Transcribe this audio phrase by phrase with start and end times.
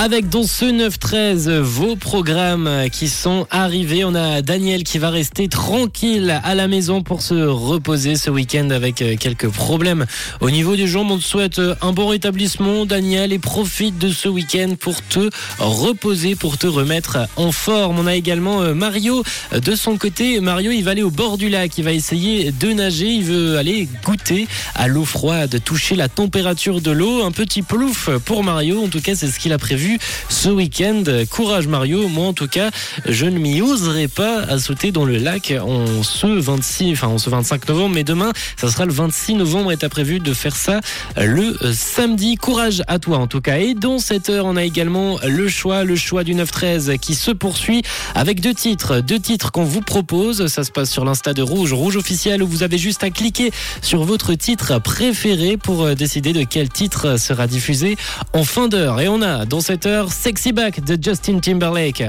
[0.00, 4.04] Avec dans ce 9-13 vos programmes qui sont arrivés.
[4.04, 8.70] On a Daniel qui va rester tranquille à la maison pour se reposer ce week-end
[8.70, 10.06] avec euh, quelques problèmes
[10.40, 11.10] au niveau des jambes.
[11.10, 15.30] On te souhaite euh, un bon rétablissement, Daniel, et profite de ce week-end pour te
[15.58, 17.98] reposer, pour te remettre en forme.
[17.98, 20.38] On a également euh, Mario de son côté.
[20.38, 21.76] Mario, il va aller au bord du lac.
[21.76, 23.08] Il va essayer de nager.
[23.08, 24.46] Il veut aller goûter
[24.76, 27.24] à l'eau froide, toucher la température de l'eau.
[27.24, 28.84] Un petit plouf pour Mario.
[28.84, 29.87] En tout cas, c'est ce qu'il a prévu
[30.28, 31.04] ce week-end.
[31.30, 32.70] Courage Mario, moi en tout cas,
[33.06, 37.18] je ne m'y oserai pas à sauter dans le lac en ce 26, enfin en
[37.18, 40.56] ce 25 novembre, mais demain, ça sera le 26 novembre et t'as prévu de faire
[40.56, 40.80] ça
[41.16, 42.36] le samedi.
[42.36, 43.58] Courage à toi en tout cas.
[43.58, 47.30] Et dans cette heure, on a également le choix, le choix du 9-13 qui se
[47.30, 47.82] poursuit
[48.14, 50.46] avec deux titres, deux titres qu'on vous propose.
[50.48, 53.50] Ça se passe sur l'insta de Rouge, Rouge officiel, où vous avez juste à cliquer
[53.82, 57.96] sur votre titre préféré pour décider de quel titre sera diffusé
[58.32, 59.00] en fin d'heure.
[59.00, 59.77] Et on a dans cette
[60.10, 62.02] Sexy Back de Justin Timberlake.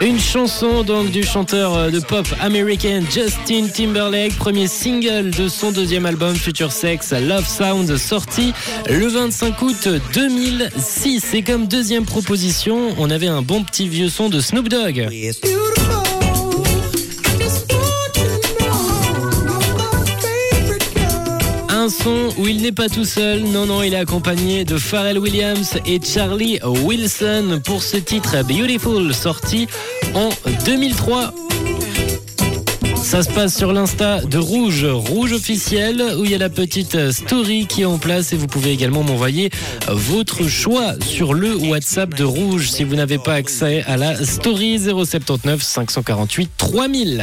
[0.00, 6.06] Une chanson donc du chanteur de pop américain Justin Timberlake, premier single de son deuxième
[6.06, 8.54] album Future Sex Love Sound sorti
[8.88, 11.34] le 25 août 2006.
[11.34, 15.08] Et comme deuxième proposition, on avait un bon petit vieux son de Snoop Dogg.
[21.82, 23.42] Un son où il n'est pas tout seul.
[23.42, 29.12] Non, non, il est accompagné de Pharrell Williams et Charlie Wilson pour ce titre Beautiful
[29.12, 29.66] sorti
[30.14, 30.28] en
[30.64, 31.34] 2003.
[33.02, 37.10] Ça se passe sur l'insta de Rouge, Rouge officiel, où il y a la petite
[37.10, 39.50] story qui est en place et vous pouvez également m'envoyer
[39.88, 44.78] votre choix sur le WhatsApp de Rouge si vous n'avez pas accès à la story
[44.78, 47.20] 079 548 3000.